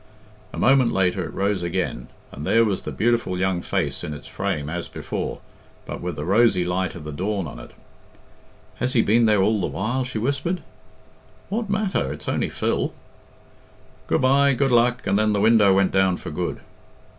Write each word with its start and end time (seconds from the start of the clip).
A 0.51 0.57
moment 0.57 0.91
later 0.91 1.23
it 1.25 1.31
rose 1.35 1.61
again, 1.61 2.07
and 2.31 2.43
there 2.43 2.65
was 2.65 2.81
the 2.81 2.91
beautiful 2.91 3.37
young 3.37 3.61
face 3.61 4.03
in 4.03 4.15
its 4.15 4.25
frame 4.25 4.67
as 4.67 4.87
before, 4.87 5.41
but 5.85 6.01
with 6.01 6.15
the 6.15 6.25
rosy 6.25 6.63
light 6.63 6.95
of 6.95 7.03
the 7.03 7.11
dawn 7.11 7.45
on 7.45 7.59
it. 7.59 7.69
"Has 8.77 8.93
he 8.93 9.03
been 9.03 9.27
there 9.27 9.43
all 9.43 9.61
the 9.61 9.67
while?" 9.67 10.03
she 10.03 10.17
whispered. 10.17 10.63
"What 11.49 11.69
matter? 11.69 12.11
It's 12.11 12.27
only 12.27 12.49
Phil." 12.49 12.95
"Good 14.07 14.21
bye! 14.21 14.55
Good 14.55 14.71
luck!" 14.71 15.05
and 15.05 15.19
then 15.19 15.33
the 15.33 15.39
window 15.39 15.71
went 15.71 15.91
down 15.91 16.17
for 16.17 16.31
good. 16.31 16.61